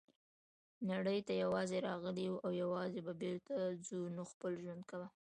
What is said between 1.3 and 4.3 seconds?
یوازي راغلي یوو او یوازي به بیرته ځو نو